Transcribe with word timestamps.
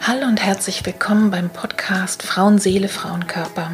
Hallo 0.00 0.26
und 0.26 0.42
herzlich 0.42 0.86
willkommen 0.86 1.30
beim 1.30 1.50
Podcast 1.50 2.22
Frauenseele, 2.22 2.88
Frauenkörper. 2.88 3.72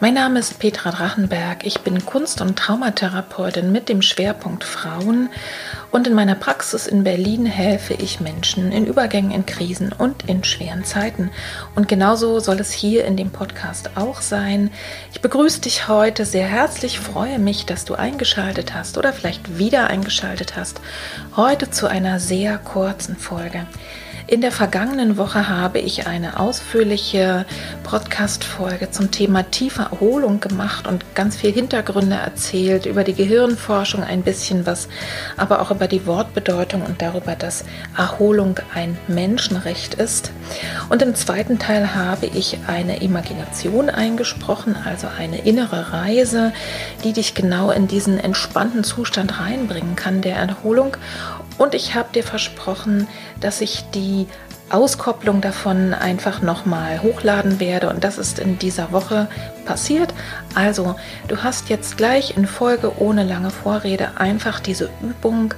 Mein 0.00 0.14
Name 0.14 0.40
ist 0.40 0.58
Petra 0.58 0.90
Drachenberg. 0.90 1.64
Ich 1.64 1.80
bin 1.80 2.04
Kunst- 2.04 2.42
und 2.42 2.58
Traumatherapeutin 2.58 3.72
mit 3.72 3.88
dem 3.88 4.02
Schwerpunkt 4.02 4.64
Frauen 4.64 5.30
und 5.92 6.06
in 6.06 6.12
meiner 6.12 6.34
Praxis 6.34 6.86
in 6.86 7.04
Berlin 7.04 7.46
helfe 7.46 7.94
ich 7.94 8.20
Menschen 8.20 8.72
in 8.72 8.84
Übergängen, 8.84 9.30
in 9.30 9.46
Krisen 9.46 9.92
und 9.96 10.28
in 10.28 10.44
schweren 10.44 10.84
Zeiten. 10.84 11.30
Und 11.74 11.88
genauso 11.88 12.40
soll 12.40 12.60
es 12.60 12.72
hier 12.72 13.06
in 13.06 13.16
dem 13.16 13.30
Podcast 13.30 13.96
auch 13.96 14.20
sein. 14.20 14.70
Ich 15.12 15.22
begrüße 15.22 15.62
dich 15.62 15.88
heute 15.88 16.26
sehr 16.26 16.46
herzlich, 16.46 16.98
freue 16.98 17.38
mich, 17.38 17.64
dass 17.64 17.86
du 17.86 17.94
eingeschaltet 17.94 18.74
hast 18.74 18.98
oder 18.98 19.12
vielleicht 19.12 19.56
wieder 19.56 19.86
eingeschaltet 19.86 20.56
hast. 20.56 20.80
Heute 21.36 21.70
zu 21.70 21.86
einer 21.86 22.20
sehr 22.20 22.58
kurzen 22.58 23.16
Folge. 23.16 23.66
In 24.26 24.40
der 24.40 24.52
vergangenen 24.52 25.18
Woche 25.18 25.50
habe 25.50 25.78
ich 25.80 26.06
eine 26.06 26.40
ausführliche 26.40 27.44
Podcast-Folge 27.82 28.90
zum 28.90 29.10
Thema 29.10 29.42
tiefe 29.50 29.82
Erholung 29.82 30.40
gemacht 30.40 30.86
und 30.86 31.04
ganz 31.14 31.36
viel 31.36 31.52
Hintergründe 31.52 32.16
erzählt 32.16 32.86
über 32.86 33.04
die 33.04 33.12
Gehirnforschung 33.12 34.02
ein 34.02 34.22
bisschen 34.22 34.64
was, 34.64 34.88
aber 35.36 35.60
auch 35.60 35.70
über 35.70 35.88
die 35.88 36.06
Wortbedeutung 36.06 36.80
und 36.80 37.02
darüber, 37.02 37.36
dass 37.36 37.66
Erholung 37.98 38.58
ein 38.74 38.96
Menschenrecht 39.08 39.92
ist. 39.92 40.32
Und 40.88 41.02
im 41.02 41.14
zweiten 41.14 41.58
Teil 41.58 41.94
habe 41.94 42.24
ich 42.24 42.56
eine 42.66 43.02
Imagination 43.02 43.90
eingesprochen, 43.90 44.74
also 44.86 45.06
eine 45.06 45.44
innere 45.44 45.92
Reise, 45.92 46.54
die 47.04 47.12
dich 47.12 47.34
genau 47.34 47.70
in 47.70 47.88
diesen 47.88 48.18
entspannten 48.18 48.84
Zustand 48.84 49.38
reinbringen 49.38 49.96
kann 49.96 50.22
der 50.22 50.36
Erholung. 50.36 50.96
Und 51.58 51.74
ich 51.74 51.94
habe 51.94 52.12
dir 52.12 52.24
versprochen, 52.24 53.06
dass 53.40 53.60
ich 53.60 53.84
die 53.94 54.26
Auskopplung 54.70 55.40
davon 55.42 55.92
einfach 55.92 56.40
nochmal 56.40 57.02
hochladen 57.02 57.60
werde 57.60 57.90
und 57.90 58.02
das 58.02 58.16
ist 58.16 58.38
in 58.38 58.58
dieser 58.58 58.92
Woche 58.92 59.28
passiert. 59.66 60.14
Also, 60.54 60.96
du 61.28 61.42
hast 61.42 61.68
jetzt 61.68 61.98
gleich 61.98 62.36
in 62.36 62.46
Folge 62.46 62.98
ohne 62.98 63.24
lange 63.24 63.50
Vorrede 63.50 64.18
einfach 64.18 64.60
diese 64.60 64.88
Übung, 65.02 65.52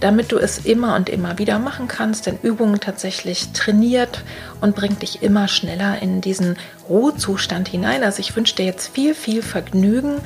damit 0.00 0.32
du 0.32 0.38
es 0.38 0.58
immer 0.58 0.96
und 0.96 1.10
immer 1.10 1.38
wieder 1.38 1.58
machen 1.58 1.86
kannst, 1.86 2.26
denn 2.26 2.38
Übung 2.42 2.80
tatsächlich 2.80 3.52
trainiert 3.52 4.24
und 4.62 4.74
bringt 4.74 5.02
dich 5.02 5.22
immer 5.22 5.48
schneller 5.48 6.00
in 6.00 6.22
diesen 6.22 6.56
Ruhezustand 6.88 7.68
hinein. 7.68 8.02
Also, 8.02 8.20
ich 8.20 8.34
wünsche 8.34 8.56
dir 8.56 8.64
jetzt 8.64 8.88
viel, 8.88 9.14
viel 9.14 9.42
Vergnügen 9.42 10.16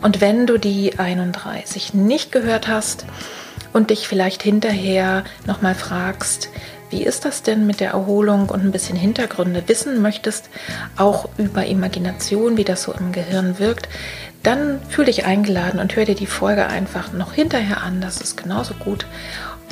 und 0.00 0.22
wenn 0.22 0.46
du 0.46 0.58
die 0.58 0.98
31 0.98 1.92
nicht 1.92 2.32
gehört 2.32 2.66
hast, 2.66 3.04
und 3.74 3.90
dich 3.90 4.08
vielleicht 4.08 4.42
hinterher 4.42 5.24
nochmal 5.46 5.74
fragst, 5.74 6.48
wie 6.88 7.02
ist 7.02 7.24
das 7.24 7.42
denn 7.42 7.66
mit 7.66 7.80
der 7.80 7.90
Erholung 7.90 8.48
und 8.48 8.64
ein 8.64 8.70
bisschen 8.70 8.96
Hintergründe 8.96 9.64
wissen 9.66 10.00
möchtest, 10.00 10.48
auch 10.96 11.28
über 11.36 11.66
Imagination, 11.66 12.56
wie 12.56 12.64
das 12.64 12.84
so 12.84 12.92
im 12.92 13.10
Gehirn 13.10 13.58
wirkt, 13.58 13.88
dann 14.44 14.80
fühl 14.88 15.06
dich 15.06 15.24
eingeladen 15.24 15.80
und 15.80 15.96
hör 15.96 16.04
dir 16.04 16.14
die 16.14 16.26
Folge 16.26 16.66
einfach 16.66 17.12
noch 17.12 17.32
hinterher 17.32 17.82
an. 17.82 18.00
Das 18.00 18.20
ist 18.20 18.36
genauso 18.36 18.74
gut. 18.74 19.06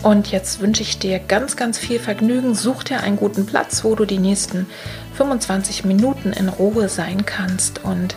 Und 0.03 0.33
jetzt 0.33 0.61
wünsche 0.61 0.83
ich 0.83 0.98
dir 0.98 1.20
ganz, 1.20 1.55
ganz 1.55 1.78
viel 1.78 2.00
Vergnügen. 2.00 2.56
Such 2.56 2.83
dir 2.83 3.03
einen 3.03 3.17
guten 3.17 3.47
Platz, 3.47 3.84
wo 3.84 3.95
du 3.95 4.05
die 4.05 4.19
nächsten 4.19 4.67
25 5.14 5.84
Minuten 5.84 6.33
in 6.33 6.48
Ruhe 6.48 6.89
sein 6.89 7.25
kannst 7.25 7.84
und 7.84 8.17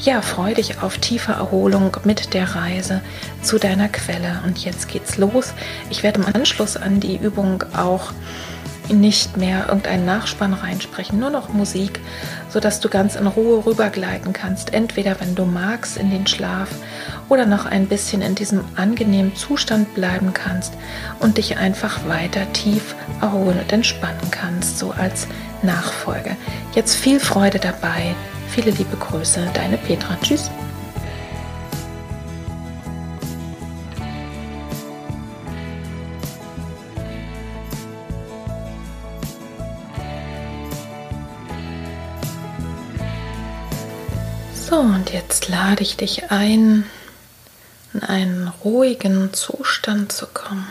ja, 0.00 0.20
freu 0.22 0.54
dich 0.54 0.82
auf 0.82 0.98
tiefe 0.98 1.32
Erholung 1.32 1.96
mit 2.04 2.34
der 2.34 2.54
Reise 2.54 3.00
zu 3.42 3.58
deiner 3.58 3.88
Quelle. 3.88 4.40
Und 4.44 4.64
jetzt 4.64 4.88
geht's 4.88 5.16
los. 5.16 5.54
Ich 5.90 6.02
werde 6.02 6.20
im 6.20 6.34
Anschluss 6.34 6.76
an 6.76 7.00
die 7.00 7.16
Übung 7.16 7.64
auch 7.76 8.12
nicht 8.88 9.36
mehr 9.36 9.66
irgendeinen 9.66 10.04
Nachspann 10.04 10.52
reinsprechen, 10.52 11.18
nur 11.18 11.30
noch 11.30 11.48
Musik, 11.48 12.00
sodass 12.48 12.80
du 12.80 12.88
ganz 12.88 13.16
in 13.16 13.26
Ruhe 13.26 13.66
rübergleiten 13.66 14.32
kannst, 14.32 14.72
entweder 14.72 15.18
wenn 15.20 15.34
du 15.34 15.44
magst 15.44 15.96
in 15.96 16.10
den 16.10 16.26
Schlaf 16.26 16.68
oder 17.28 17.46
noch 17.46 17.66
ein 17.66 17.88
bisschen 17.88 18.22
in 18.22 18.36
diesem 18.36 18.64
angenehmen 18.76 19.34
Zustand 19.34 19.94
bleiben 19.94 20.32
kannst 20.32 20.74
und 21.18 21.38
dich 21.38 21.56
einfach 21.56 22.06
weiter 22.06 22.52
tief 22.52 22.94
erholen 23.20 23.58
und 23.58 23.72
entspannen 23.72 24.30
kannst, 24.30 24.78
so 24.78 24.92
als 24.92 25.26
Nachfolge. 25.62 26.36
Jetzt 26.74 26.94
viel 26.94 27.18
Freude 27.18 27.58
dabei 27.58 28.14
Viele 28.56 28.70
liebe 28.70 28.96
Grüße, 28.96 29.50
deine 29.52 29.76
Petra. 29.76 30.16
Tschüss. 30.22 30.50
So, 44.54 44.76
und 44.76 45.12
jetzt 45.12 45.48
lade 45.48 45.82
ich 45.82 45.98
dich 45.98 46.30
ein, 46.30 46.86
in 47.92 48.02
einen 48.04 48.48
ruhigen 48.64 49.34
Zustand 49.34 50.12
zu 50.12 50.26
kommen. 50.28 50.66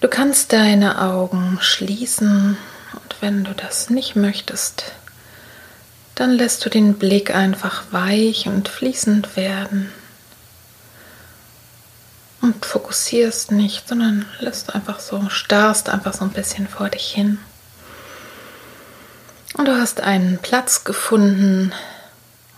Du 0.00 0.06
kannst 0.06 0.52
deine 0.52 1.02
Augen 1.02 1.58
schließen 1.60 2.56
und 2.92 3.16
wenn 3.20 3.42
du 3.42 3.52
das 3.52 3.90
nicht 3.90 4.14
möchtest, 4.14 4.92
dann 6.18 6.32
lässt 6.32 6.64
du 6.64 6.68
den 6.68 6.94
Blick 6.94 7.32
einfach 7.32 7.84
weich 7.92 8.48
und 8.48 8.66
fließend 8.68 9.36
werden 9.36 9.92
und 12.40 12.66
fokussierst 12.66 13.52
nicht, 13.52 13.86
sondern 13.86 14.26
lässt 14.40 14.74
einfach 14.74 14.98
so, 14.98 15.28
starrst 15.28 15.88
einfach 15.88 16.12
so 16.14 16.24
ein 16.24 16.32
bisschen 16.32 16.66
vor 16.66 16.88
dich 16.88 17.12
hin. 17.12 17.38
Und 19.56 19.68
du 19.68 19.78
hast 19.78 20.00
einen 20.00 20.38
Platz 20.38 20.82
gefunden, 20.82 21.72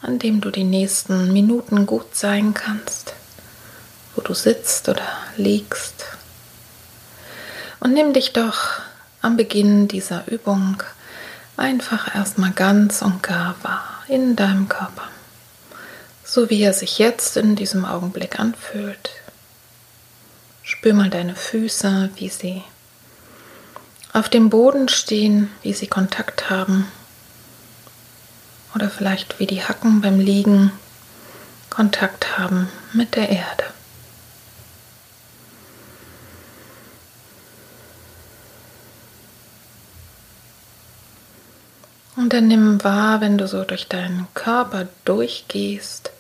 an 0.01 0.19
dem 0.19 0.41
du 0.41 0.51
die 0.51 0.65
nächsten 0.65 1.31
Minuten 1.31 1.85
gut 1.85 2.17
sein 2.17 2.55
kannst, 2.55 3.13
wo 4.17 4.23
du 4.23 4.33
sitzt 4.33 4.89
oder 4.89 5.07
liegst. 5.37 6.07
Und 7.79 7.93
nimm 7.93 8.15
dich 8.15 8.33
doch 8.33 8.81
am 9.21 9.37
Beginn 9.37 9.87
dieser 9.87 10.27
Übung 10.29 10.83
einfach 11.61 12.15
erstmal 12.15 12.53
ganz 12.53 13.03
und 13.03 13.23
gar 13.23 13.55
wahr 13.63 14.03
in 14.09 14.35
deinem 14.35 14.69
Körper, 14.69 15.09
so 16.25 16.51
wie 16.51 16.63
er 16.63 16.73
sich 16.73 16.99
jetzt 16.99 17.37
in 17.37 17.55
diesem 17.55 17.85
Augenblick 17.85 18.41
anfühlt. 18.41 19.11
Spür 20.63 20.95
mal 20.95 21.11
deine 21.11 21.37
Füße, 21.37 22.11
wie 22.17 22.29
sie 22.29 22.63
auf 24.13 24.29
dem 24.29 24.51
Boden 24.51 24.89
stehen, 24.89 25.51
wie 25.63 25.73
sie 25.73 25.87
Kontakt 25.87 26.51
haben. 26.51 26.87
Oder 28.75 28.91
vielleicht 28.91 29.39
wie 29.39 29.47
die 29.47 29.63
Hacken 29.63 30.01
beim 30.01 30.19
Liegen 30.19 30.73
Kontakt 31.69 32.39
haben 32.39 32.69
mit 32.93 33.15
der 33.15 33.29
Erde. 33.29 33.65
Und 42.21 42.35
dann 42.35 42.49
nimm 42.49 42.85
wahr, 42.85 43.23
wenn 43.23 43.39
du 43.39 43.49
so 43.49 43.65
durch 43.65 43.89
deinen 43.89 44.27
Körper 44.35 44.89
durchgehst, 45.07 46.11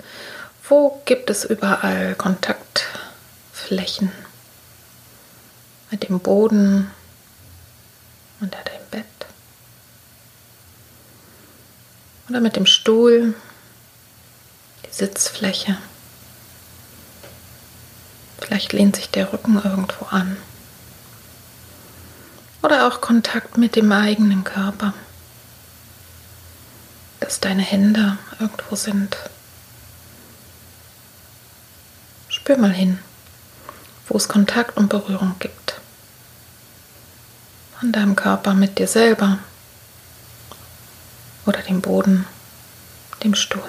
wo 0.66 1.03
gibt 1.05 1.28
es 1.28 1.44
überall 1.44 2.15
Kontaktflächen 2.15 4.10
mit 5.91 6.09
dem 6.09 6.19
Boden, 6.19 6.91
unter 8.41 8.60
dem 8.60 8.81
Bett 8.91 9.05
oder 12.31 12.41
mit 12.41 12.56
dem 12.56 12.65
Stuhl, 12.65 13.34
die 14.87 14.94
Sitzfläche. 14.94 15.77
Vielleicht 18.41 18.72
lehnt 18.72 18.97
sich 18.97 19.10
der 19.10 19.34
Rücken 19.34 19.60
irgendwo 19.62 20.06
an. 20.06 20.39
Oder 22.62 22.89
auch 22.89 23.03
Kontakt 23.03 23.59
mit 23.59 23.77
dem 23.77 23.93
eigenen 23.93 24.45
Körper 24.45 24.95
dass 27.30 27.38
deine 27.38 27.62
Hände 27.62 28.18
irgendwo 28.41 28.74
sind. 28.74 29.16
Spür 32.28 32.56
mal 32.56 32.72
hin, 32.72 32.98
wo 34.09 34.16
es 34.16 34.27
Kontakt 34.27 34.77
und 34.77 34.88
Berührung 34.88 35.36
gibt. 35.38 35.80
An 37.80 37.92
deinem 37.92 38.16
Körper 38.16 38.54
mit 38.54 38.80
dir 38.80 38.88
selber 38.88 39.38
oder 41.47 41.62
dem 41.62 41.80
Boden, 41.80 42.27
dem 43.22 43.36
Stuhl. 43.36 43.62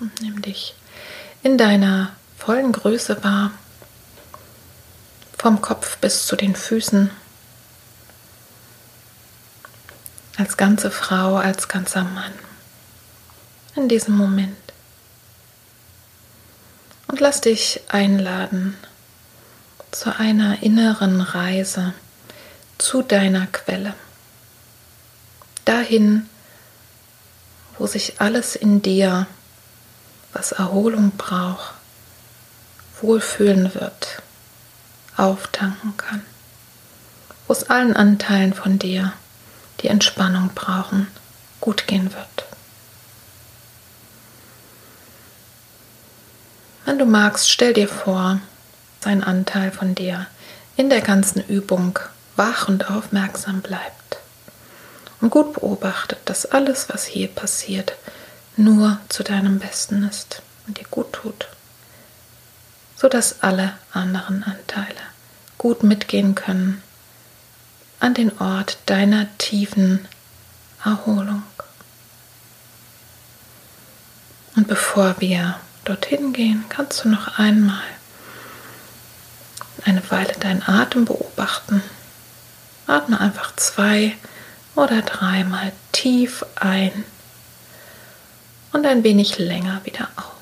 Und 0.00 0.18
nimm 0.22 0.40
dich 0.40 0.74
in 1.42 1.58
deiner 1.58 2.16
vollen 2.38 2.72
Größe 2.72 3.22
wahr 3.22 3.50
vom 5.38 5.62
Kopf 5.62 5.96
bis 5.98 6.26
zu 6.26 6.36
den 6.36 6.56
Füßen, 6.56 7.10
als 10.36 10.56
ganze 10.56 10.90
Frau, 10.90 11.36
als 11.36 11.68
ganzer 11.68 12.04
Mann 12.04 12.32
in 13.76 13.88
diesem 13.88 14.16
Moment. 14.16 14.56
Und 17.06 17.20
lass 17.20 17.40
dich 17.40 17.80
einladen 17.88 18.76
zu 19.90 20.16
einer 20.18 20.62
inneren 20.62 21.20
Reise 21.20 21.94
zu 22.76 23.02
deiner 23.02 23.46
Quelle. 23.46 23.94
Dahin, 25.64 26.28
wo 27.78 27.86
sich 27.86 28.20
alles 28.20 28.56
in 28.56 28.82
dir, 28.82 29.26
was 30.32 30.52
Erholung 30.52 31.12
braucht, 31.16 31.74
wohlfühlen 33.00 33.74
wird, 33.74 34.22
auftanken 35.18 35.96
kann, 35.96 36.22
wo 37.46 37.52
es 37.52 37.68
allen 37.70 37.94
Anteilen 37.94 38.54
von 38.54 38.78
dir, 38.78 39.12
die 39.80 39.88
Entspannung 39.88 40.50
brauchen, 40.54 41.08
gut 41.60 41.86
gehen 41.86 42.12
wird. 42.12 42.44
Wenn 46.84 46.98
du 46.98 47.04
magst, 47.04 47.50
stell 47.50 47.74
dir 47.74 47.88
vor, 47.88 48.40
sein 49.00 49.22
Anteil 49.22 49.70
von 49.70 49.94
dir 49.94 50.26
in 50.76 50.90
der 50.90 51.00
ganzen 51.00 51.42
Übung 51.46 51.98
wach 52.36 52.68
und 52.68 52.90
aufmerksam 52.90 53.60
bleibt 53.60 54.18
und 55.20 55.30
gut 55.30 55.54
beobachtet, 55.54 56.18
dass 56.24 56.46
alles, 56.46 56.88
was 56.88 57.04
hier 57.04 57.28
passiert, 57.28 57.94
nur 58.56 58.98
zu 59.08 59.22
deinem 59.22 59.58
Besten 59.58 60.02
ist 60.08 60.42
und 60.66 60.78
dir 60.78 60.86
gut 60.90 61.12
tut, 61.12 61.48
sodass 62.98 63.42
alle 63.42 63.74
anderen 63.92 64.42
Anteile 64.42 65.00
gut 65.56 65.84
mitgehen 65.84 66.34
können 66.34 66.82
an 68.00 68.14
den 68.14 68.36
Ort 68.40 68.78
deiner 68.86 69.26
tiefen 69.38 70.06
Erholung. 70.84 71.42
Und 74.56 74.66
bevor 74.66 75.16
wir 75.20 75.56
dorthin 75.84 76.32
gehen, 76.32 76.64
kannst 76.68 77.04
du 77.04 77.08
noch 77.08 77.38
einmal 77.38 77.82
eine 79.84 80.02
Weile 80.10 80.32
deinen 80.34 80.62
Atem 80.62 81.04
beobachten. 81.04 81.82
Atme 82.86 83.20
einfach 83.20 83.54
zwei 83.56 84.16
oder 84.74 85.02
dreimal 85.02 85.72
tief 85.92 86.44
ein 86.56 87.04
und 88.72 88.86
ein 88.86 89.04
wenig 89.04 89.38
länger 89.38 89.84
wieder 89.84 90.08
aus. 90.16 90.37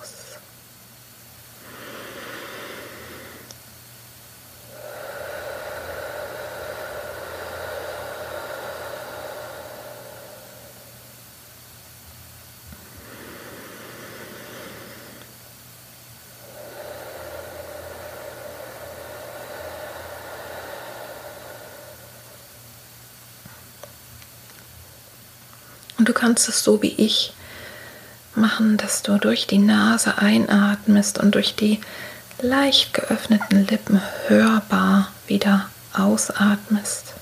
Und 26.06 26.14
du 26.14 26.20
kannst 26.20 26.48
es 26.48 26.62
so 26.62 26.82
wie 26.82 26.94
ich 26.98 27.32
machen, 28.36 28.76
dass 28.76 29.02
du 29.02 29.18
durch 29.18 29.48
die 29.48 29.58
Nase 29.58 30.18
einatmest 30.18 31.18
und 31.18 31.34
durch 31.34 31.56
die 31.56 31.80
leicht 32.40 32.94
geöffneten 32.94 33.66
Lippen 33.66 34.00
hörbar 34.28 35.10
wieder 35.26 35.68
ausatmest. 35.92 37.14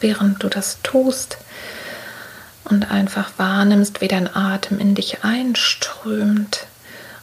während 0.00 0.42
du 0.42 0.48
das 0.48 0.78
tust 0.82 1.38
und 2.64 2.90
einfach 2.90 3.30
wahrnimmst, 3.36 4.00
wie 4.00 4.08
dein 4.08 4.34
Atem 4.34 4.80
in 4.80 4.96
dich 4.96 5.22
einströmt, 5.22 6.66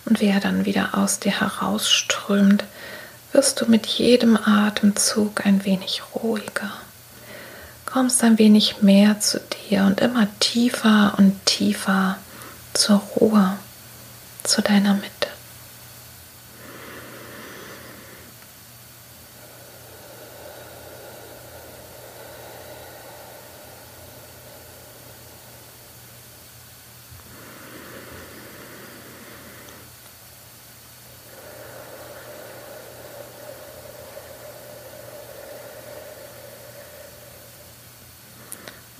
und 0.09 0.19
wie 0.19 0.27
er 0.27 0.39
dann 0.39 0.65
wieder 0.65 0.97
aus 0.97 1.19
dir 1.19 1.39
herausströmt, 1.39 2.63
wirst 3.31 3.61
du 3.61 3.65
mit 3.67 3.85
jedem 3.85 4.37
Atemzug 4.37 5.45
ein 5.45 5.63
wenig 5.65 6.01
ruhiger, 6.15 6.71
kommst 7.85 8.23
ein 8.23 8.39
wenig 8.39 8.81
mehr 8.81 9.19
zu 9.19 9.39
dir 9.39 9.83
und 9.83 10.01
immer 10.01 10.27
tiefer 10.39 11.13
und 11.17 11.45
tiefer 11.45 12.17
zur 12.73 12.97
Ruhe, 12.97 13.57
zu 14.43 14.61
deiner 14.61 14.95
Mitte. 14.95 15.27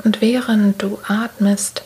Und 0.03 0.21
während 0.21 0.81
du 0.81 0.99
atmest, 1.07 1.83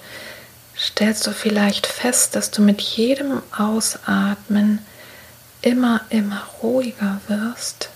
stellst 0.77 1.25
du 1.27 1.31
vielleicht 1.31 1.87
fest, 1.87 2.35
dass 2.35 2.51
du 2.51 2.61
mit 2.61 2.81
jedem 2.81 3.41
Ausatmen 3.55 4.79
immer, 5.61 6.01
immer 6.09 6.43
ruhiger 6.61 7.21
wirst 7.27 7.89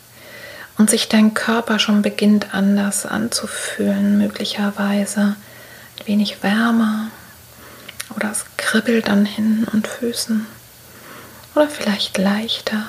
und 0.77 0.89
sich 0.89 1.07
dein 1.09 1.33
Körper 1.33 1.79
schon 1.79 2.01
beginnt 2.01 2.53
anders 2.53 3.05
anzufühlen, 3.05 4.17
möglicherweise 4.17 5.35
ein 5.99 6.07
wenig 6.07 6.43
wärmer 6.43 7.09
oder 8.15 8.31
es 8.31 8.45
kribbelt 8.57 9.09
an 9.09 9.25
Händen 9.25 9.65
und 9.65 9.87
Füßen 9.87 10.45
oder 11.55 11.67
vielleicht 11.67 12.17
leichter 12.17 12.85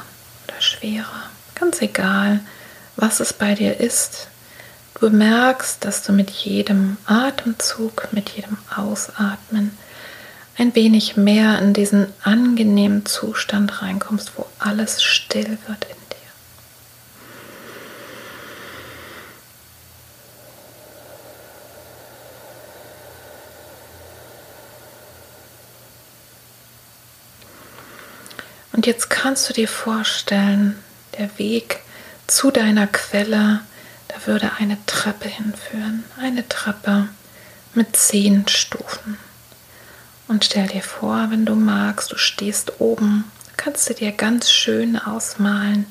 oder 0.46 0.60
schwerer, 0.60 1.30
ganz 1.54 1.80
egal, 1.80 2.40
was 2.96 3.20
es 3.20 3.32
bei 3.32 3.54
dir 3.54 3.80
ist. 3.80 4.28
Bemerkst, 5.00 5.84
dass 5.84 6.02
du 6.02 6.12
mit 6.12 6.30
jedem 6.30 6.96
Atemzug, 7.06 8.08
mit 8.12 8.30
jedem 8.30 8.58
Ausatmen 8.74 9.76
ein 10.56 10.74
wenig 10.74 11.16
mehr 11.16 11.60
in 11.60 11.72
diesen 11.72 12.12
angenehmen 12.24 13.06
Zustand 13.06 13.80
reinkommst, 13.80 14.32
wo 14.36 14.44
alles 14.58 15.02
still 15.02 15.56
wird 15.66 15.84
in 15.84 15.96
dir. 16.10 16.16
Und 28.72 28.86
jetzt 28.86 29.10
kannst 29.10 29.48
du 29.48 29.52
dir 29.52 29.68
vorstellen, 29.68 30.82
der 31.18 31.30
Weg 31.38 31.80
zu 32.26 32.50
deiner 32.50 32.88
Quelle 32.88 33.60
da 34.18 34.26
würde 34.26 34.52
eine 34.58 34.78
Treppe 34.86 35.28
hinführen, 35.28 36.04
eine 36.20 36.48
Treppe 36.48 37.08
mit 37.74 37.96
zehn 37.96 38.46
Stufen. 38.48 39.18
Und 40.26 40.44
stell 40.44 40.66
dir 40.66 40.82
vor, 40.82 41.28
wenn 41.30 41.46
du 41.46 41.54
magst, 41.54 42.12
du 42.12 42.16
stehst 42.16 42.80
oben, 42.80 43.24
kannst 43.56 43.88
du 43.88 43.94
dir 43.94 44.12
ganz 44.12 44.50
schön 44.50 44.98
ausmalen, 44.98 45.86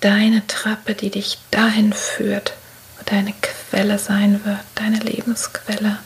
deine 0.00 0.46
Treppe, 0.46 0.94
die 0.94 1.10
dich 1.10 1.38
dahin 1.50 1.92
führt, 1.92 2.54
wo 2.98 3.04
deine 3.04 3.34
Quelle 3.40 3.98
sein 3.98 4.44
wird, 4.44 4.60
deine 4.74 4.98
Lebensquelle. 4.98 5.98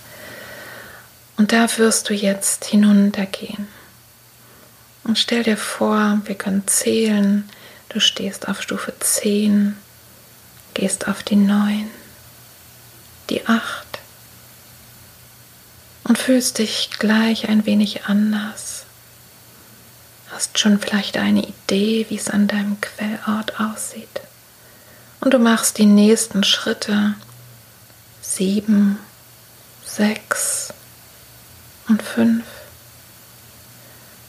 Und 1.36 1.52
da 1.52 1.66
wirst 1.78 2.08
du 2.08 2.14
jetzt 2.14 2.64
hinuntergehen. 2.64 3.68
Und 5.02 5.18
stell 5.18 5.42
dir 5.42 5.56
vor, 5.56 6.20
wir 6.24 6.34
können 6.34 6.66
zählen, 6.66 7.48
du 7.90 8.00
stehst 8.00 8.48
auf 8.48 8.62
Stufe 8.62 8.94
10, 8.98 9.76
gehst 10.74 11.08
auf 11.08 11.22
die 11.22 11.36
neun, 11.36 11.90
die 13.30 13.46
acht 13.46 13.98
und 16.04 16.18
fühlst 16.18 16.58
dich 16.58 16.90
gleich 16.98 17.48
ein 17.48 17.66
wenig 17.66 18.04
anders. 18.06 18.84
Hast 20.30 20.58
schon 20.58 20.78
vielleicht 20.78 21.16
eine 21.16 21.46
Idee, 21.46 22.06
wie 22.08 22.16
es 22.16 22.28
an 22.28 22.48
deinem 22.48 22.80
Quellort 22.80 23.58
aussieht. 23.60 24.20
Und 25.20 25.32
du 25.32 25.38
machst 25.38 25.78
die 25.78 25.86
nächsten 25.86 26.44
Schritte. 26.44 27.14
Sieben, 28.20 28.98
sechs 29.84 30.74
und 31.88 32.02
fünf. 32.02 32.44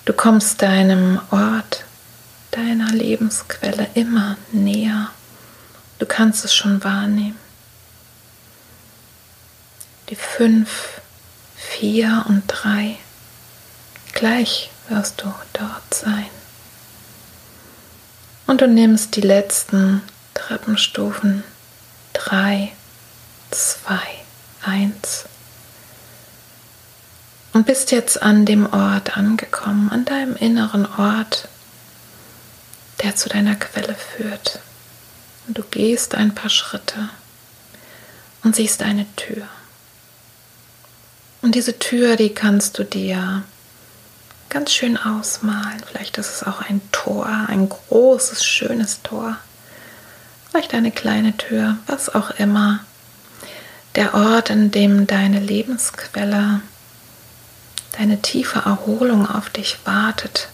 Du 0.05 0.13
kommst 0.13 0.61
deinem 0.61 1.19
Ort, 1.31 1.85
deiner 2.51 2.91
Lebensquelle 2.91 3.87
immer 3.95 4.37
näher. 4.51 5.09
Du 5.99 6.05
kannst 6.05 6.45
es 6.45 6.53
schon 6.53 6.83
wahrnehmen. 6.83 7.39
Die 10.09 10.15
fünf, 10.15 11.01
vier 11.55 12.25
und 12.27 12.43
drei. 12.47 12.97
Gleich 14.13 14.69
wirst 14.89 15.21
du 15.21 15.33
dort 15.53 15.93
sein. 15.93 16.29
Und 18.45 18.61
du 18.61 18.67
nimmst 18.67 19.15
die 19.15 19.21
letzten 19.21 20.01
Treppenstufen 20.33 21.43
drei 22.13 22.71
zwei, 23.55 24.25
eins. 24.63 25.25
Und 27.53 27.65
bist 27.65 27.91
jetzt 27.91 28.21
an 28.21 28.45
dem 28.45 28.71
Ort 28.71 29.17
angekommen, 29.17 29.89
an 29.89 30.03
deinem 30.03 30.35
inneren 30.35 30.85
Ort, 30.97 31.47
der 33.01 33.15
zu 33.15 33.29
deiner 33.29 33.55
Quelle 33.55 33.95
führt. 33.95 34.59
Und 35.47 35.57
du 35.57 35.63
gehst 35.63 36.15
ein 36.15 36.33
paar 36.33 36.49
Schritte 36.49 37.09
und 38.43 38.55
siehst 38.55 38.81
eine 38.81 39.05
Tür. 39.15 39.47
Und 41.41 41.55
diese 41.55 41.77
Tür, 41.77 42.15
die 42.15 42.33
kannst 42.33 42.79
du 42.79 42.83
dir 42.83 43.43
ganz 44.49 44.73
schön 44.73 44.97
ausmalen. 44.97 45.83
Vielleicht 45.85 46.17
ist 46.17 46.29
es 46.29 46.43
auch 46.43 46.61
ein 46.61 46.81
Tor, 46.91 47.27
ein 47.47 47.69
großes, 47.69 48.43
schönes 48.45 49.01
Tor. 49.03 49.37
Vielleicht 50.49 50.73
eine 50.73 50.91
kleine 50.91 51.35
Tür, 51.37 51.77
was 51.87 52.13
auch 52.13 52.31
immer. 52.31 52.79
Der 53.95 54.13
Ort, 54.13 54.49
in 54.49 54.71
dem 54.71 55.07
deine 55.07 55.39
Lebensquelle, 55.39 56.61
deine 57.97 58.21
tiefe 58.21 58.59
Erholung 58.59 59.29
auf 59.29 59.49
dich 59.49 59.77
wartet, 59.85 60.49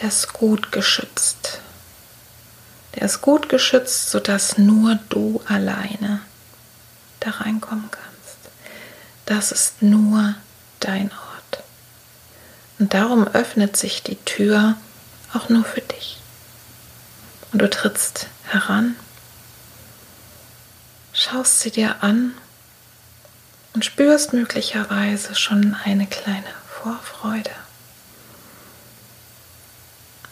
der 0.00 0.08
ist 0.08 0.32
gut 0.32 0.72
geschützt. 0.72 1.60
Der 2.94 3.02
ist 3.02 3.20
gut 3.20 3.48
geschützt, 3.48 4.10
sodass 4.10 4.58
nur 4.58 4.98
du 5.08 5.42
alleine 5.46 6.20
da 7.20 7.30
reinkommen 7.30 7.90
kannst. 7.90 8.38
Das 9.26 9.52
ist 9.52 9.82
nur 9.82 10.34
dein 10.80 11.10
Ort. 11.10 11.62
Und 12.78 12.94
darum 12.94 13.26
öffnet 13.26 13.76
sich 13.76 14.02
die 14.02 14.16
Tür 14.24 14.76
auch 15.32 15.48
nur 15.48 15.64
für 15.64 15.80
dich. 15.80 16.18
Und 17.52 17.62
du 17.62 17.70
trittst 17.70 18.26
heran, 18.48 18.96
schaust 21.12 21.60
sie 21.60 21.70
dir 21.70 22.02
an 22.02 22.34
und 23.74 23.84
spürst 23.84 24.32
möglicherweise 24.32 25.34
schon 25.34 25.76
eine 25.84 26.06
kleine 26.06 26.44
Vorfreude. 26.68 27.50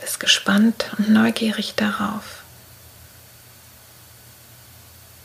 Bist 0.00 0.20
gespannt 0.20 0.90
und 0.98 1.10
neugierig 1.10 1.74
darauf. 1.76 2.41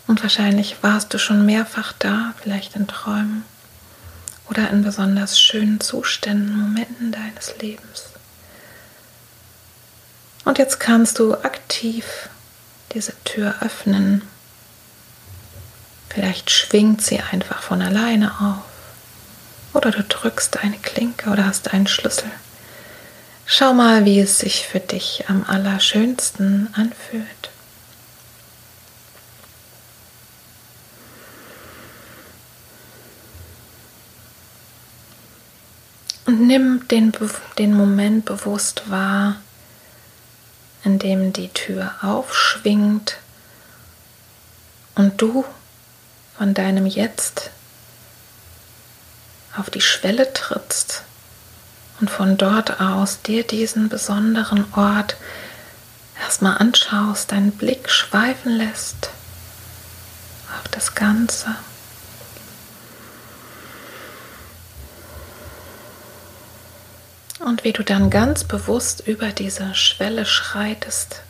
Und 0.07 0.23
wahrscheinlich 0.23 0.77
warst 0.81 1.13
du 1.13 1.19
schon 1.19 1.45
mehrfach 1.45 1.93
da, 1.99 2.33
vielleicht 2.41 2.75
in 2.75 2.87
Träumen 2.87 3.43
oder 4.49 4.69
in 4.69 4.83
besonders 4.83 5.39
schönen 5.39 5.81
Zuständen, 5.81 6.57
Momenten 6.57 7.11
deines 7.11 7.53
Lebens. 7.59 8.05
Und 10.45 10.57
jetzt 10.57 10.79
kannst 10.79 11.19
du 11.19 11.33
aktiv 11.33 12.29
diese 12.93 13.11
Tür 13.25 13.55
öffnen. 13.61 14.21
Vielleicht 16.07 16.49
schwingt 16.49 17.01
sie 17.01 17.19
einfach 17.19 17.61
von 17.61 17.81
alleine 17.81 18.31
auf. 18.39 18.63
Oder 19.73 19.91
du 19.91 20.03
drückst 20.03 20.63
eine 20.63 20.77
Klinke 20.77 21.29
oder 21.29 21.45
hast 21.45 21.73
einen 21.73 21.87
Schlüssel. 21.87 22.31
Schau 23.45 23.73
mal, 23.73 24.05
wie 24.05 24.21
es 24.21 24.39
sich 24.39 24.65
für 24.65 24.79
dich 24.79 25.25
am 25.27 25.43
allerschönsten 25.47 26.69
anfühlt. 26.73 27.49
Und 36.37 36.45
nimm 36.45 36.87
den, 36.89 37.13
den 37.57 37.73
Moment 37.73 38.25
bewusst 38.25 38.91
wahr, 38.91 39.37
in 40.83 40.99
dem 40.99 41.33
die 41.33 41.49
Tür 41.49 41.95
aufschwingt 42.03 43.17
und 44.93 45.19
du 45.19 45.45
von 46.37 46.53
deinem 46.53 46.85
Jetzt 46.85 47.49
auf 49.57 49.71
die 49.71 49.81
Schwelle 49.81 50.31
trittst 50.31 51.01
und 52.01 52.11
von 52.11 52.37
dort 52.37 52.79
aus 52.79 53.23
dir 53.23 53.41
diesen 53.41 53.89
besonderen 53.89 54.71
Ort 54.75 55.17
erstmal 56.23 56.59
anschaust, 56.59 57.31
deinen 57.31 57.51
Blick 57.51 57.89
schweifen 57.89 58.51
lässt 58.51 59.09
auf 60.55 60.67
das 60.69 60.93
Ganze. 60.93 61.55
Und 67.39 67.63
wie 67.63 67.71
du 67.73 67.83
dann 67.83 68.09
ganz 68.09 68.43
bewusst 68.43 69.07
über 69.07 69.29
diese 69.29 69.75
Schwelle 69.75 70.25
schreitest. 70.25 71.21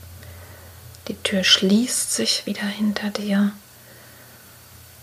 Die 1.07 1.15
Tür 1.15 1.43
schließt 1.43 2.13
sich 2.13 2.45
wieder 2.45 2.65
hinter 2.65 3.09
dir, 3.09 3.51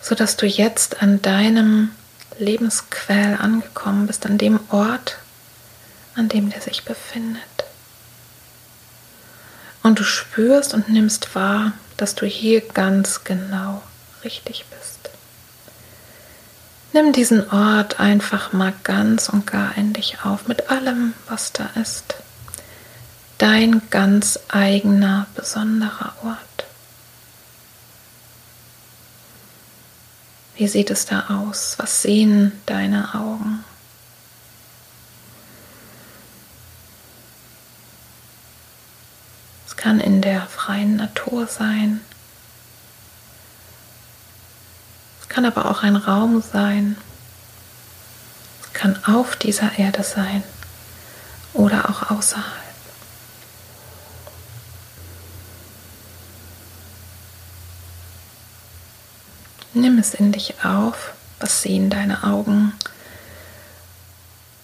sodass 0.01 0.37
du 0.37 0.47
jetzt 0.47 1.03
an 1.03 1.23
deinem 1.23 1.91
Lebensquell 2.39 3.37
angekommen 3.37 4.07
bist, 4.07 4.27
an 4.27 4.39
dem 4.39 4.61
Ort, 4.71 5.19
an 6.15 6.29
dem 6.29 6.51
der 6.51 6.61
sich 6.61 6.85
befindet. 6.85 7.43
Und 9.83 9.99
du 9.99 10.05
spürst 10.05 10.75
und 10.75 10.89
nimmst 10.89 11.35
wahr, 11.35 11.73
dass 11.97 12.15
du 12.15 12.27
hier 12.27 12.61
ganz 12.61 13.25
genau 13.25 13.83
richtig 14.25 14.65
bist. 14.71 15.04
Nimm 16.95 17.13
diesen 17.13 17.51
Ort 17.51 17.99
einfach 17.99 18.53
mal 18.53 18.73
ganz 18.85 19.29
und 19.29 19.49
gar 19.49 19.77
in 19.77 19.93
dich 19.93 20.19
auf 20.23 20.47
mit 20.47 20.71
allem, 20.71 21.13
was 21.27 21.53
da 21.53 21.69
ist. 21.75 22.15
Dein 23.37 23.83
ganz 23.91 24.39
eigener, 24.47 25.27
besonderer 25.35 26.15
Ort. 26.23 26.39
Wie 30.55 30.69
sieht 30.69 30.89
es 30.93 31.05
da 31.05 31.31
aus? 31.31 31.75
Was 31.79 32.03
sehen 32.03 32.53
deine 32.67 33.13
Augen? 33.13 33.65
Es 39.67 39.75
kann 39.75 39.99
in 39.99 40.23
der 40.23 40.43
freien 40.43 40.95
Natur 40.95 41.49
sein. 41.49 42.03
Kann 45.35 45.47
aber 45.47 45.69
auch 45.69 45.83
ein 45.83 45.97
Raum 45.97 46.41
sein, 46.41 46.97
kann 48.73 49.05
auf 49.05 49.35
dieser 49.35 49.81
Erde 49.81 50.05
sein. 50.05 50.45
Oder 51.53 51.91
auch 51.91 52.09
außerhalb. 52.13 52.47
Nimm 59.73 59.99
es 59.99 60.15
in 60.15 60.31
dich 60.31 60.65
auf, 60.65 61.15
was 61.41 61.63
sehen 61.63 61.91
deine 61.91 62.23
Augen? 62.23 62.73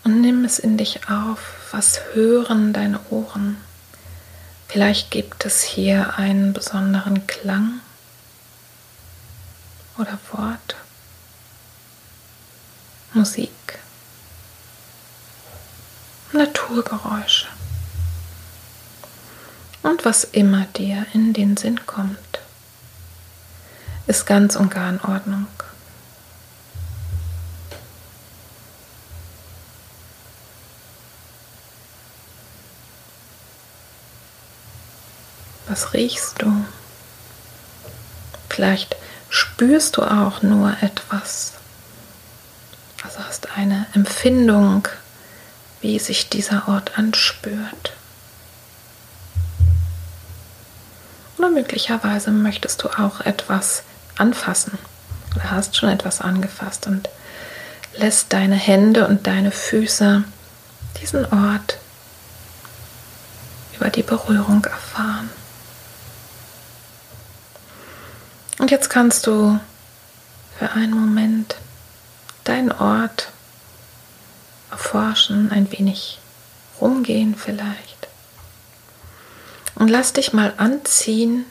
Und 0.05 0.21
nimm 0.21 0.45
es 0.45 0.61
in 0.61 0.77
dich 0.77 1.11
auf, 1.11 1.55
was 1.73 2.01
hören 2.13 2.73
deine 2.73 3.01
Ohren. 3.11 3.57
Vielleicht 4.69 5.11
gibt 5.11 5.45
es 5.45 5.63
hier 5.63 6.17
einen 6.17 6.53
besonderen 6.53 7.27
Klang 7.27 7.81
oder 10.01 10.19
Worte, 10.33 10.77
Musik, 13.13 13.51
Naturgeräusche 16.33 17.49
und 19.83 20.05
was 20.05 20.25
immer 20.25 20.65
dir 20.65 21.05
in 21.13 21.35
den 21.35 21.57
Sinn 21.57 21.85
kommt, 21.85 22.41
ist 24.07 24.27
ganz 24.27 24.57
und 24.57 24.71
gar 24.71 24.89
in 24.89 25.01
Ordnung. 25.03 25.47
Was 35.69 35.93
riechst 35.93 36.41
du? 36.43 36.65
Vielleicht 38.49 38.97
spürst 39.31 39.97
du 39.97 40.03
auch 40.03 40.43
nur 40.43 40.77
etwas. 40.83 41.53
Also 43.03 43.21
hast 43.21 43.57
eine 43.57 43.87
Empfindung, 43.95 44.87
wie 45.81 45.99
sich 45.99 46.29
dieser 46.29 46.69
Ort 46.69 46.99
anspürt. 46.99 47.95
Oder 51.39 51.49
möglicherweise 51.49 52.31
möchtest 52.31 52.83
du 52.83 52.89
auch 52.89 53.21
etwas 53.23 53.83
anfassen 54.19 54.79
oder 55.35 55.51
hast 55.51 55.77
schon 55.77 55.89
etwas 55.89 56.21
angefasst 56.21 56.87
und 56.87 57.09
lässt 57.97 58.33
deine 58.33 58.57
Hände 58.57 59.07
und 59.07 59.27
deine 59.27 59.51
Füße 59.51 60.25
diesen 61.01 61.25
Ort 61.33 61.79
über 63.77 63.89
die 63.89 64.03
Berührung 64.03 64.65
erfahren. 64.65 65.31
Jetzt 68.71 68.89
kannst 68.89 69.27
du 69.27 69.59
für 70.57 70.71
einen 70.71 70.93
Moment 70.93 71.57
deinen 72.45 72.71
Ort 72.71 73.31
erforschen, 74.71 75.51
ein 75.51 75.73
wenig 75.73 76.21
rumgehen 76.81 77.35
vielleicht. 77.35 78.07
Und 79.75 79.89
lass 79.89 80.13
dich 80.13 80.33
mal 80.33 80.55
anziehen 80.57 81.47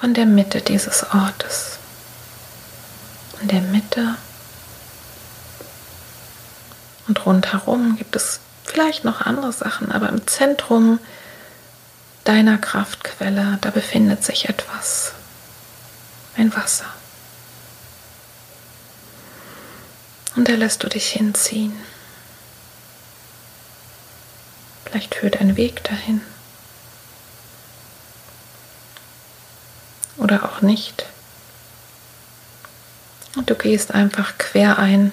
von 0.00 0.14
der 0.14 0.26
Mitte 0.26 0.62
dieses 0.62 1.04
Ortes. 1.14 1.78
in 3.40 3.46
der 3.46 3.60
Mitte 3.60 4.16
und 7.06 7.24
rundherum 7.24 7.94
gibt 7.96 8.16
es 8.16 8.40
vielleicht 8.64 9.04
noch 9.04 9.20
andere 9.20 9.52
Sachen, 9.52 9.92
aber 9.92 10.08
im 10.08 10.26
Zentrum 10.26 10.98
deiner 12.24 12.58
Kraftquelle, 12.58 13.58
da 13.60 13.70
befindet 13.70 14.24
sich 14.24 14.48
etwas, 14.48 15.12
ein 16.36 16.54
Wasser. 16.54 16.86
Und 20.36 20.48
da 20.48 20.52
lässt 20.52 20.82
du 20.82 20.88
dich 20.88 21.10
hinziehen. 21.10 21.74
Vielleicht 24.84 25.14
führt 25.14 25.40
ein 25.40 25.56
Weg 25.56 25.82
dahin. 25.84 26.20
Oder 30.18 30.44
auch 30.44 30.60
nicht. 30.60 31.06
Und 33.36 33.50
du 33.50 33.54
gehst 33.54 33.92
einfach 33.92 34.38
quer 34.38 34.78
ein 34.78 35.12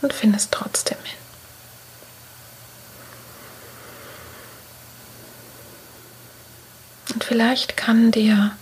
und 0.00 0.12
findest 0.12 0.52
trotzdem 0.52 0.98
hin. 1.02 1.18
Und 7.14 7.24
vielleicht 7.24 7.76
kann 7.76 8.10
dir 8.10 8.56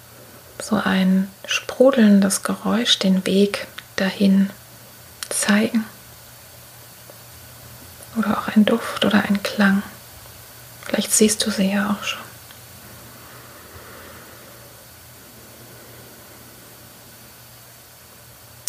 so 0.62 0.76
ein 0.76 1.30
sprudelndes 1.46 2.42
Geräusch 2.42 2.98
den 2.98 3.24
Weg 3.26 3.66
dahin 3.96 4.50
zeigen. 5.28 5.84
Oder 8.16 8.38
auch 8.38 8.48
ein 8.48 8.64
Duft 8.64 9.04
oder 9.04 9.24
ein 9.24 9.42
Klang. 9.42 9.82
Vielleicht 10.84 11.12
siehst 11.12 11.44
du 11.44 11.50
sie 11.50 11.72
ja 11.72 11.90
auch 11.90 12.04
schon. 12.04 12.20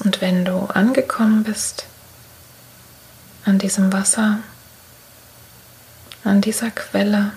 Und 0.04 0.22
wenn 0.22 0.46
du 0.46 0.58
angekommen 0.74 1.44
bist 1.44 1.86
an 3.46 3.58
diesem 3.58 3.92
Wasser, 3.94 4.40
an 6.24 6.42
dieser 6.42 6.72
Quelle, 6.72 7.32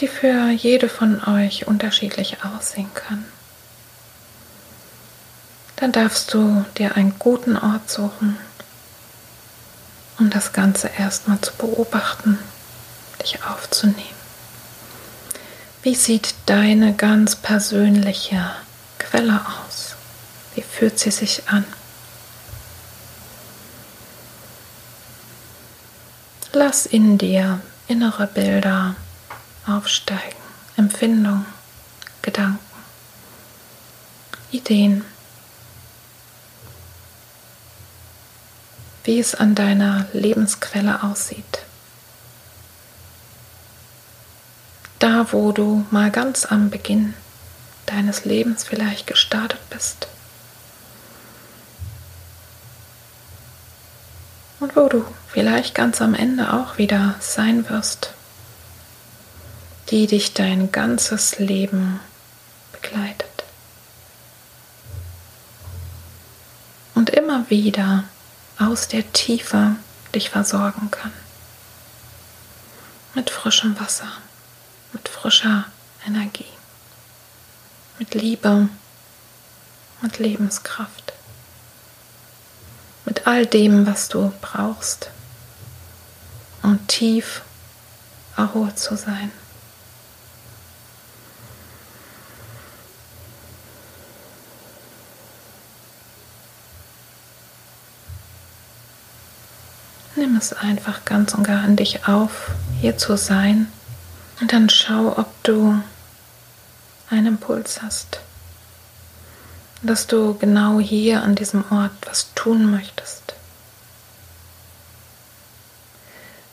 die 0.00 0.08
für 0.08 0.50
jede 0.50 0.88
von 0.88 1.22
euch 1.24 1.66
unterschiedlich 1.66 2.44
aussehen 2.44 2.92
kann, 2.94 3.24
dann 5.76 5.92
darfst 5.92 6.34
du 6.34 6.64
dir 6.76 6.96
einen 6.96 7.18
guten 7.18 7.56
Ort 7.56 7.90
suchen, 7.90 8.36
um 10.18 10.30
das 10.30 10.52
Ganze 10.52 10.90
erstmal 10.98 11.40
zu 11.40 11.52
beobachten, 11.54 12.38
dich 13.22 13.44
aufzunehmen. 13.44 14.18
Wie 15.82 15.94
sieht 15.94 16.34
deine 16.46 16.94
ganz 16.94 17.36
persönliche 17.36 18.50
Quelle 18.98 19.40
aus? 19.46 19.94
Wie 20.54 20.62
fühlt 20.62 20.98
sie 20.98 21.12
sich 21.12 21.48
an? 21.48 21.64
Lass 26.52 26.86
in 26.86 27.18
dir 27.18 27.60
innere 27.86 28.26
Bilder 28.26 28.96
aufsteigen, 29.68 30.36
Empfindungen, 30.76 31.46
Gedanken, 32.22 32.58
Ideen. 34.50 35.04
Wie 39.04 39.18
es 39.18 39.34
an 39.34 39.54
deiner 39.54 40.06
Lebensquelle 40.12 41.02
aussieht. 41.02 41.64
Da, 44.98 45.32
wo 45.32 45.52
du 45.52 45.86
mal 45.90 46.10
ganz 46.10 46.44
am 46.44 46.70
Beginn 46.70 47.14
deines 47.86 48.24
Lebens 48.24 48.64
vielleicht 48.64 49.06
gestartet 49.06 49.60
bist. 49.70 50.08
Und 54.60 54.74
wo 54.76 54.88
du 54.88 55.04
vielleicht 55.28 55.74
ganz 55.74 56.02
am 56.02 56.14
Ende 56.14 56.52
auch 56.52 56.78
wieder 56.78 57.14
sein 57.20 57.68
wirst 57.70 58.12
die 59.90 60.06
dich 60.06 60.34
dein 60.34 60.70
ganzes 60.70 61.38
Leben 61.38 62.00
begleitet. 62.72 63.44
Und 66.94 67.10
immer 67.10 67.48
wieder 67.48 68.04
aus 68.58 68.88
der 68.88 69.12
Tiefe 69.12 69.76
dich 70.14 70.30
versorgen 70.30 70.90
kann. 70.90 71.12
Mit 73.14 73.30
frischem 73.30 73.78
Wasser, 73.80 74.08
mit 74.92 75.08
frischer 75.08 75.64
Energie, 76.06 76.44
mit 77.98 78.14
Liebe, 78.14 78.68
mit 80.02 80.18
Lebenskraft, 80.18 81.12
mit 83.04 83.26
all 83.26 83.46
dem, 83.46 83.86
was 83.86 84.08
du 84.08 84.32
brauchst, 84.42 85.10
um 86.62 86.86
tief 86.88 87.42
erholt 88.36 88.78
zu 88.78 88.96
sein. 88.96 89.32
Nimm 100.18 100.36
es 100.36 100.52
einfach 100.52 101.04
ganz 101.04 101.32
und 101.34 101.44
gar 101.44 101.62
an 101.62 101.76
dich 101.76 102.08
auf, 102.08 102.50
hier 102.80 102.98
zu 102.98 103.16
sein. 103.16 103.70
Und 104.40 104.52
dann 104.52 104.68
schau, 104.68 105.16
ob 105.16 105.28
du 105.44 105.80
einen 107.08 107.26
Impuls 107.26 107.82
hast. 107.82 108.18
Dass 109.80 110.08
du 110.08 110.34
genau 110.34 110.80
hier 110.80 111.22
an 111.22 111.36
diesem 111.36 111.64
Ort 111.70 111.92
was 112.04 112.34
tun 112.34 112.68
möchtest. 112.68 113.34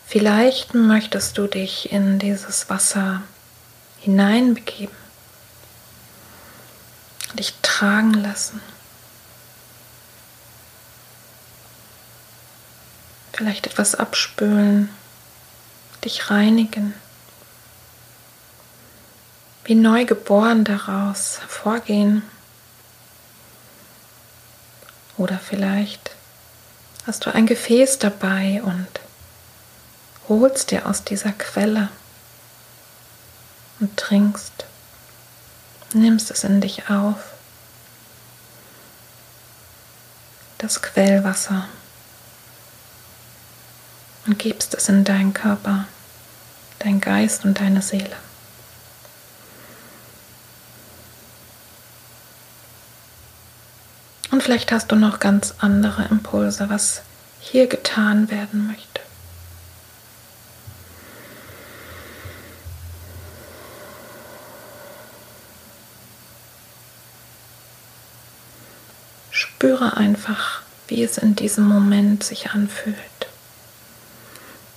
Vielleicht 0.06 0.76
möchtest 0.76 1.40
du 1.40 1.48
dich 1.48 1.92
in 1.92 2.20
dieses 2.20 2.70
Wasser 2.70 3.24
hineinbegeben, 4.00 4.96
dich 7.34 7.56
tragen 7.64 8.14
lassen. 8.14 8.62
Vielleicht 13.36 13.68
etwas 13.68 13.96
abspülen, 13.96 14.88
dich 16.06 16.32
reinigen. 16.32 16.94
Wie 19.66 19.76
neu 19.76 20.06
geboren 20.06 20.64
daraus 20.64 21.42
hervorgehen. 21.42 22.24
Oder 25.18 25.38
vielleicht 25.38 26.12
hast 27.06 27.26
du 27.26 27.34
ein 27.36 27.46
Gefäß 27.46 28.00
dabei 28.00 28.62
und 28.64 28.88
holst 30.30 30.72
dir 30.72 30.86
aus 30.86 31.04
dieser 31.04 31.34
Quelle 31.34 31.90
und 33.82 33.98
trinkst, 33.98 34.66
nimmst 35.92 36.32
es 36.32 36.46
in 36.46 36.62
dich 36.62 36.90
auf, 36.90 37.18
das 40.58 40.82
Quellwasser 40.82 41.68
und 44.26 44.40
gibst 44.40 44.74
es 44.74 44.90
in 44.90 45.04
deinen 45.04 45.34
Körper, 45.34 45.86
dein 46.80 47.02
Geist 47.02 47.46
und 47.46 47.60
deine 47.60 47.82
Seele. 47.82 48.16
Und 54.32 54.44
vielleicht 54.44 54.72
hast 54.72 54.92
du 54.92 54.96
noch 54.96 55.20
ganz 55.20 55.54
andere 55.60 56.06
Impulse, 56.06 56.70
was 56.70 57.04
hier 57.40 57.68
getan 57.68 58.30
werden 58.30 58.68
möchte. 58.68 59.00
Spüre 69.32 69.96
einfach, 69.96 70.64
wie 70.88 71.04
es 71.04 71.18
in 71.18 71.36
diesem 71.36 71.66
Moment 71.68 72.24
sich 72.24 72.52
anfühlt 72.52 72.96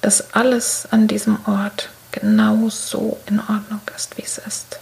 dass 0.09 0.33
alles 0.33 0.89
an 0.91 1.07
diesem 1.07 1.39
Ort 1.47 1.91
genau 2.13 2.71
so 2.71 3.21
in 3.27 3.41
Ordnung 3.41 3.83
ist, 3.95 4.17
wie 4.17 4.23
es 4.23 4.39
ist. 4.39 4.79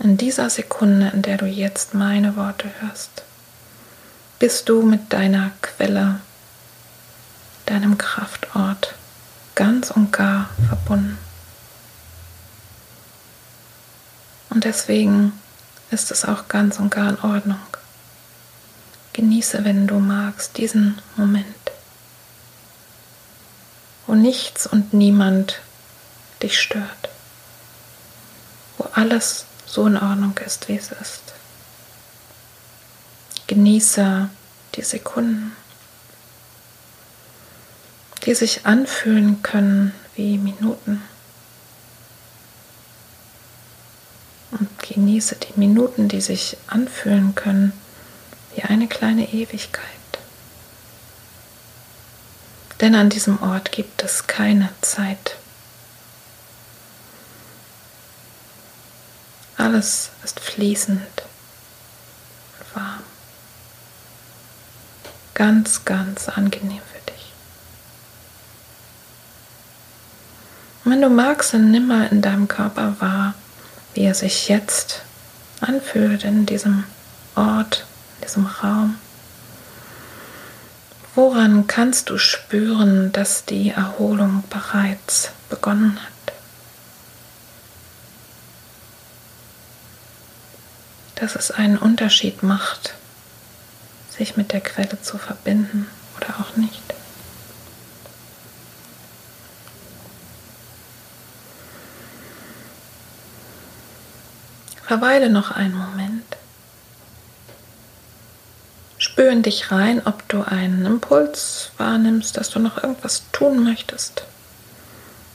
In 0.00 0.16
dieser 0.16 0.50
Sekunde, 0.50 1.12
in 1.14 1.22
der 1.22 1.36
du 1.36 1.46
jetzt 1.46 1.94
meine 1.94 2.34
Worte 2.34 2.68
hörst, 2.80 3.22
bist 4.40 4.68
du 4.68 4.82
mit 4.82 5.12
deiner 5.12 5.52
Quelle, 5.62 6.18
deinem 7.66 7.96
Kraftort 7.98 8.96
ganz 9.54 9.92
und 9.92 10.10
gar 10.10 10.50
verbunden. 10.66 11.16
Und 14.48 14.64
deswegen 14.64 15.34
ist 15.92 16.10
es 16.10 16.24
auch 16.24 16.48
ganz 16.48 16.80
und 16.80 16.90
gar 16.90 17.10
in 17.10 17.20
Ordnung. 17.20 17.60
Genieße, 19.12 19.64
wenn 19.64 19.86
du 19.86 20.00
magst, 20.00 20.56
diesen 20.56 21.00
Moment 21.14 21.59
wo 24.10 24.16
nichts 24.16 24.66
und 24.66 24.92
niemand 24.92 25.60
dich 26.42 26.60
stört, 26.60 27.10
wo 28.76 28.84
alles 28.92 29.44
so 29.66 29.86
in 29.86 29.96
Ordnung 29.96 30.36
ist, 30.44 30.66
wie 30.66 30.76
es 30.76 30.90
ist. 30.90 31.22
Genieße 33.46 34.28
die 34.74 34.82
Sekunden, 34.82 35.52
die 38.24 38.34
sich 38.34 38.66
anfühlen 38.66 39.44
können 39.44 39.94
wie 40.16 40.38
Minuten. 40.38 41.02
Und 44.50 44.76
genieße 44.80 45.36
die 45.36 45.56
Minuten, 45.56 46.08
die 46.08 46.20
sich 46.20 46.56
anfühlen 46.66 47.36
können 47.36 47.72
wie 48.56 48.62
eine 48.62 48.88
kleine 48.88 49.32
Ewigkeit. 49.32 49.99
Denn 52.80 52.94
an 52.94 53.10
diesem 53.10 53.42
Ort 53.42 53.72
gibt 53.72 54.02
es 54.02 54.26
keine 54.26 54.70
Zeit. 54.80 55.36
Alles 59.58 60.10
ist 60.24 60.40
fließend 60.40 60.98
und 60.98 62.76
warm. 62.76 63.02
Ganz, 65.34 65.84
ganz 65.84 66.30
angenehm 66.30 66.80
für 66.90 67.12
dich. 67.12 67.32
Und 70.84 70.92
wenn 70.92 71.02
du 71.02 71.10
magst, 71.10 71.52
dann 71.52 71.70
nimm 71.70 71.88
mal 71.88 72.06
in 72.06 72.22
deinem 72.22 72.48
Körper 72.48 72.96
wahr, 73.00 73.34
wie 73.92 74.04
er 74.04 74.14
sich 74.14 74.48
jetzt 74.48 75.02
anfühlt 75.60 76.24
in 76.24 76.46
diesem 76.46 76.84
Ort, 77.34 77.84
in 78.16 78.26
diesem 78.26 78.46
Raum. 78.46 78.96
Woran 81.16 81.66
kannst 81.66 82.08
du 82.08 82.18
spüren, 82.18 83.10
dass 83.10 83.44
die 83.44 83.70
Erholung 83.70 84.44
bereits 84.48 85.30
begonnen 85.48 85.98
hat? 86.00 86.34
Dass 91.16 91.34
es 91.34 91.50
einen 91.50 91.78
Unterschied 91.78 92.42
macht, 92.44 92.94
sich 94.08 94.36
mit 94.36 94.52
der 94.52 94.60
Quelle 94.60 95.02
zu 95.02 95.18
verbinden 95.18 95.86
oder 96.16 96.40
auch 96.40 96.56
nicht. 96.56 96.80
Verweile 104.86 105.30
noch 105.30 105.50
einen 105.50 105.76
Moment. 105.76 106.09
Spür 109.10 109.32
in 109.32 109.42
dich 109.42 109.72
rein, 109.72 110.00
ob 110.04 110.28
du 110.28 110.42
einen 110.42 110.86
Impuls 110.86 111.72
wahrnimmst, 111.78 112.36
dass 112.36 112.48
du 112.50 112.60
noch 112.60 112.80
irgendwas 112.80 113.24
tun 113.32 113.64
möchtest. 113.64 114.22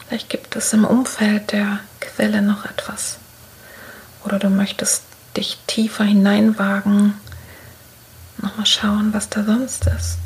Vielleicht 0.07 0.29
gibt 0.29 0.55
es 0.55 0.71
im 0.71 0.85
Umfeld 0.85 1.51
der 1.51 1.79
Quelle 1.99 2.41
noch 2.41 2.63
etwas. 2.63 3.17
Oder 4.23 4.39
du 4.39 4.49
möchtest 4.49 5.03
dich 5.35 5.57
tiefer 5.67 6.05
hineinwagen. 6.05 7.19
Nochmal 8.38 8.65
schauen, 8.65 9.13
was 9.13 9.29
da 9.29 9.43
sonst 9.43 9.88
ist. 9.88 10.19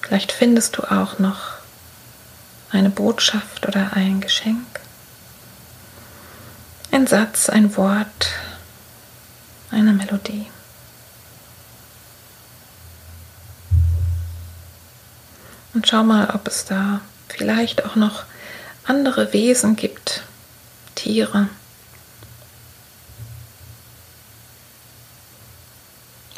Vielleicht 0.00 0.32
findest 0.32 0.78
du 0.78 0.90
auch 0.90 1.18
noch 1.18 1.56
eine 2.72 2.88
Botschaft 2.88 3.68
oder 3.68 3.92
ein 3.92 4.22
Geschenk. 4.22 4.80
Ein 6.92 7.06
Satz, 7.06 7.50
ein 7.50 7.76
Wort, 7.76 8.30
eine 9.76 9.92
Melodie. 9.92 10.46
Und 15.74 15.86
schau 15.86 16.02
mal, 16.02 16.30
ob 16.30 16.48
es 16.48 16.64
da 16.64 17.02
vielleicht 17.28 17.84
auch 17.84 17.96
noch 17.96 18.24
andere 18.84 19.34
Wesen 19.34 19.76
gibt, 19.76 20.22
Tiere, 20.94 21.48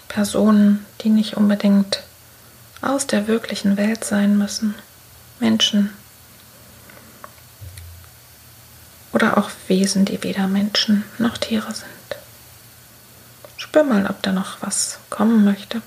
Personen, 0.08 0.84
die 1.02 1.10
nicht 1.10 1.36
unbedingt 1.36 2.02
aus 2.82 3.06
der 3.06 3.28
wirklichen 3.28 3.76
Welt 3.76 4.02
sein 4.02 4.36
müssen, 4.36 4.74
Menschen, 5.38 5.90
oder 9.12 9.38
auch 9.38 9.50
Wesen, 9.68 10.04
die 10.04 10.22
weder 10.24 10.48
Menschen 10.48 11.04
noch 11.18 11.38
Tiere 11.38 11.72
sind. 11.72 12.17
Spür 13.68 13.84
mal, 13.84 14.06
ob 14.06 14.22
da 14.22 14.32
noch 14.32 14.62
was 14.62 14.98
kommen 15.10 15.44
möchte. 15.44 15.82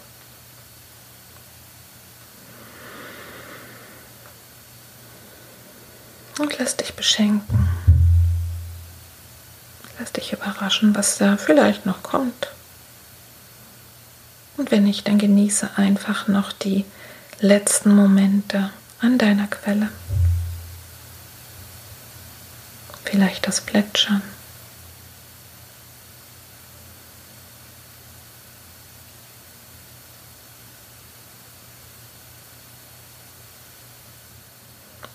Und 6.38 6.60
lass 6.60 6.78
dich 6.78 6.94
beschenken. 6.94 7.70
Lass 10.00 10.12
dich 10.12 10.32
überraschen, 10.32 10.94
was 10.94 11.18
da 11.18 11.38
vielleicht 11.38 11.88
noch 11.88 12.04
kommt. 12.04 12.52
Und 14.58 14.70
wenn 14.70 14.84
nicht, 14.84 15.08
dann 15.08 15.18
genieße 15.18 15.72
einfach 15.76 16.28
noch 16.28 16.52
die 16.52 16.86
letzten 17.40 17.96
Momente 17.96 18.70
an 19.00 19.18
deiner 19.18 19.48
Quelle 19.48 19.90
vielleicht 23.12 23.46
das 23.46 23.60
Plätschern. 23.60 24.22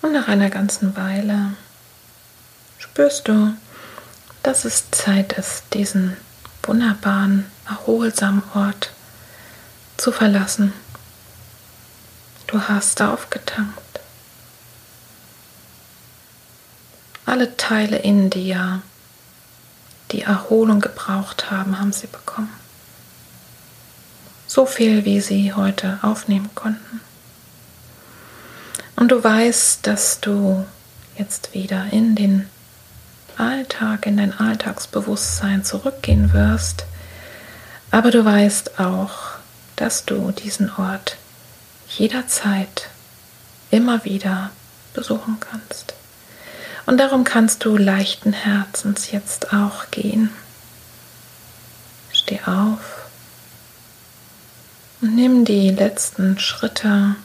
Und 0.03 0.13
nach 0.27 0.33
einer 0.33 0.49
ganzen 0.49 0.97
Weile 0.97 1.53
spürst 2.79 3.29
du, 3.29 3.53
dass 4.43 4.65
es 4.65 4.91
Zeit 4.91 5.33
ist, 5.33 5.63
diesen 5.73 6.17
wunderbaren, 6.63 7.45
erholsamen 7.65 8.43
Ort 8.53 8.91
zu 9.95 10.11
verlassen. 10.11 10.73
Du 12.47 12.61
hast 12.61 13.01
aufgetankt. 13.01 14.01
Alle 17.25 17.55
Teile 17.55 17.97
in 17.97 18.29
dir, 18.29 18.81
die 20.11 20.23
Erholung 20.23 20.81
gebraucht 20.81 21.51
haben, 21.51 21.79
haben 21.79 21.93
sie 21.93 22.07
bekommen. 22.07 22.53
So 24.45 24.65
viel, 24.65 25.05
wie 25.05 25.21
sie 25.21 25.53
heute 25.53 25.99
aufnehmen 26.01 26.49
konnten. 26.53 27.01
Und 28.97 29.09
du 29.09 29.23
weißt, 29.23 29.85
dass 29.85 30.21
du 30.21 30.65
jetzt 31.17 31.53
wieder 31.53 31.85
in 31.91 32.15
den 32.15 32.49
Alltag, 33.37 34.07
in 34.07 34.17
dein 34.17 34.37
Alltagsbewusstsein 34.37 35.63
zurückgehen 35.63 36.33
wirst. 36.33 36.85
Aber 37.91 38.09
du 38.09 38.25
weißt 38.25 38.79
auch, 38.79 39.37
dass 39.75 40.05
du 40.05 40.31
diesen 40.31 40.71
Ort 40.75 41.17
jederzeit 41.89 42.89
immer 43.69 44.03
wieder 44.03 44.49
besuchen 44.95 45.37
kannst. 45.39 45.93
Und 46.87 46.97
darum 46.97 47.23
kannst 47.23 47.63
du 47.65 47.77
leichten 47.77 48.33
Herzens 48.33 49.11
jetzt 49.11 49.53
auch 49.53 49.91
gehen. 49.91 50.31
Steh 52.11 52.39
auf 52.47 53.05
und 55.01 55.15
nimm 55.15 55.45
die 55.45 55.69
letzten 55.69 56.39
Schritte, 56.39 57.15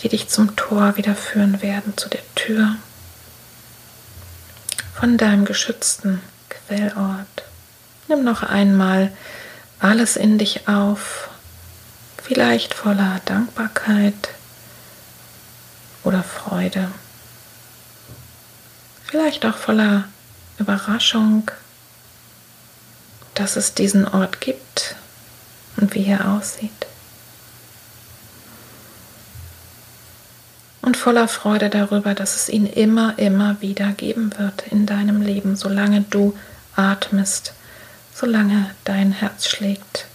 die 0.00 0.08
dich 0.08 0.28
zum 0.28 0.56
Tor 0.56 0.96
wieder 0.96 1.14
führen 1.14 1.62
werden, 1.62 1.96
zu 1.96 2.08
der 2.08 2.22
Tür 2.34 2.76
von 4.94 5.16
deinem 5.16 5.44
geschützten 5.44 6.20
Quellort. 6.48 7.44
Nimm 8.08 8.24
noch 8.24 8.42
einmal 8.42 9.12
alles 9.80 10.16
in 10.16 10.38
dich 10.38 10.68
auf, 10.68 11.28
vielleicht 12.22 12.74
voller 12.74 13.20
Dankbarkeit 13.24 14.30
oder 16.04 16.22
Freude 16.22 16.88
vielleicht 19.08 19.46
auch 19.46 19.56
voller 19.56 20.04
Überraschung, 20.58 21.50
dass 23.34 23.56
es 23.56 23.74
diesen 23.74 24.06
Ort 24.06 24.40
gibt 24.40 24.96
und 25.76 25.94
wie 25.94 26.06
er 26.06 26.32
aussieht. 26.32 26.87
Und 30.88 30.96
voller 30.96 31.28
Freude 31.28 31.68
darüber, 31.68 32.14
dass 32.14 32.34
es 32.34 32.48
ihn 32.48 32.64
immer, 32.64 33.18
immer 33.18 33.60
wieder 33.60 33.92
geben 33.92 34.32
wird 34.38 34.66
in 34.70 34.86
deinem 34.86 35.20
Leben, 35.20 35.54
solange 35.54 36.00
du 36.00 36.34
atmest, 36.76 37.52
solange 38.14 38.70
dein 38.84 39.12
Herz 39.12 39.48
schlägt, 39.48 40.06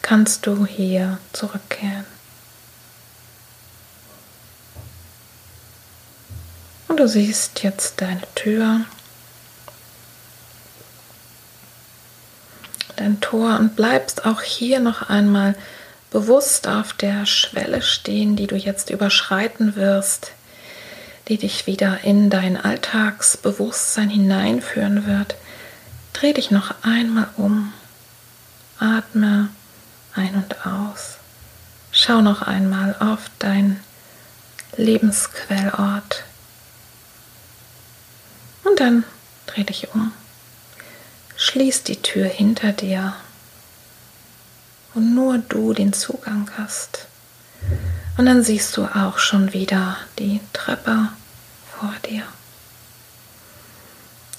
kannst 0.00 0.46
du 0.46 0.64
hier 0.64 1.18
zurückkehren. 1.32 2.04
Und 6.86 7.00
du 7.00 7.08
siehst 7.08 7.64
jetzt 7.64 8.00
deine 8.00 8.22
Tür, 8.36 8.82
dein 12.94 13.20
Tor 13.20 13.58
und 13.58 13.74
bleibst 13.74 14.24
auch 14.24 14.40
hier 14.40 14.78
noch 14.78 15.10
einmal 15.10 15.56
bewusst 16.14 16.68
auf 16.68 16.92
der 16.92 17.26
Schwelle 17.26 17.82
stehen, 17.82 18.36
die 18.36 18.46
du 18.46 18.54
jetzt 18.54 18.88
überschreiten 18.88 19.74
wirst, 19.74 20.30
die 21.26 21.38
dich 21.38 21.66
wieder 21.66 22.04
in 22.04 22.30
dein 22.30 22.56
Alltagsbewusstsein 22.56 24.08
hineinführen 24.08 25.08
wird. 25.08 25.34
dreh 26.12 26.32
dich 26.32 26.52
noch 26.52 26.72
einmal 26.82 27.26
um. 27.36 27.72
Atme 28.78 29.48
ein 30.14 30.36
und 30.36 30.64
aus. 30.64 31.16
Schau 31.90 32.20
noch 32.20 32.42
einmal 32.42 32.94
auf 33.00 33.28
dein 33.40 33.80
Lebensquellort. 34.76 36.22
Und 38.62 38.78
dann 38.78 39.02
dreh 39.46 39.64
dich 39.64 39.92
um. 39.92 40.12
Schließ 41.34 41.82
die 41.82 42.00
Tür 42.00 42.26
hinter 42.26 42.70
dir 42.70 43.14
und 44.94 45.14
nur 45.14 45.38
du 45.38 45.72
den 45.72 45.92
Zugang 45.92 46.50
hast. 46.56 47.06
Und 48.16 48.26
dann 48.26 48.44
siehst 48.44 48.76
du 48.76 48.84
auch 48.84 49.18
schon 49.18 49.52
wieder 49.52 49.96
die 50.18 50.40
Treppe 50.52 51.08
vor 51.78 51.92
dir. 52.08 52.22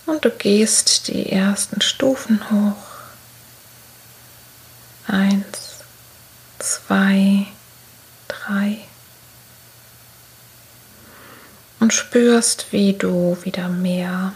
Und 0.05 0.23
du 0.23 0.29
gehst 0.29 1.07
die 1.07 1.31
ersten 1.31 1.81
Stufen 1.81 2.39
hoch. 2.51 2.75
Eins, 5.07 5.83
zwei, 6.59 7.47
drei. 8.27 8.79
Und 11.79 11.93
spürst, 11.93 12.67
wie 12.71 12.93
du 12.93 13.37
wieder 13.43 13.67
mehr 13.67 14.33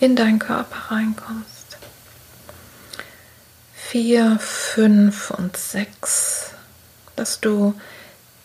in 0.00 0.16
deinen 0.16 0.38
Körper 0.38 0.94
reinkommst. 0.94 1.53
Vier, 3.94 4.40
fünf 4.40 5.30
und 5.30 5.56
sechs, 5.56 6.50
dass 7.14 7.38
du 7.38 7.74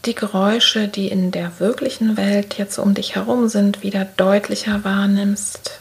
die 0.06 0.14
Geräusche, 0.14 0.88
die 0.88 1.08
in 1.08 1.32
der 1.32 1.60
wirklichen 1.60 2.18
Welt 2.18 2.60
jetzt 2.60 2.78
um 2.78 2.94
dich 2.94 3.16
herum 3.16 3.48
sind, 3.50 3.82
wieder 3.82 4.06
deutlicher 4.06 4.84
wahrnimmst. 4.84 5.80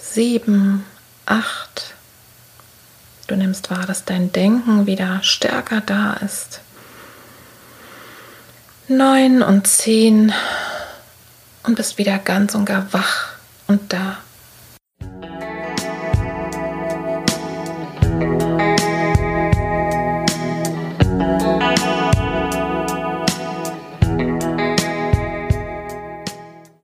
Sieben, 0.00 0.86
acht. 1.26 1.92
Du 3.26 3.36
nimmst 3.36 3.70
wahr, 3.70 3.84
dass 3.84 4.06
dein 4.06 4.32
Denken 4.32 4.86
wieder 4.86 5.22
stärker 5.22 5.82
da 5.82 6.14
ist. 6.14 6.60
Neun 8.88 9.42
und 9.42 9.66
zehn 9.66 10.32
und 11.64 11.74
bist 11.74 11.98
wieder 11.98 12.16
ganz 12.16 12.54
und 12.54 12.64
gar 12.64 12.90
wach 12.94 13.32
und 13.66 13.92
da. 13.92 14.16